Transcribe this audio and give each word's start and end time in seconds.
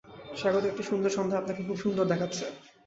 স্বাগত 0.39 0.63
একটি 0.65 0.83
সুন্দর 0.83 1.11
সন্ধ্যায়, 1.17 1.41
আপনাকে 1.41 1.61
খুব 1.67 1.77
সুন্দর 1.83 2.05
দেখাচ্ছে। 2.11 2.43